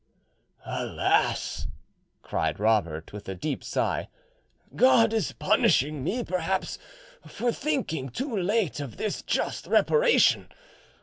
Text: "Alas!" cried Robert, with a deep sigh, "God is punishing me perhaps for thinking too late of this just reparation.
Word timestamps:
"Alas!" 0.65 1.67
cried 2.23 2.59
Robert, 2.59 3.13
with 3.13 3.29
a 3.29 3.35
deep 3.35 3.63
sigh, 3.63 4.09
"God 4.75 5.13
is 5.13 5.31
punishing 5.33 6.03
me 6.03 6.23
perhaps 6.23 6.79
for 7.27 7.51
thinking 7.51 8.09
too 8.09 8.35
late 8.35 8.79
of 8.79 8.97
this 8.97 9.21
just 9.21 9.67
reparation. 9.67 10.49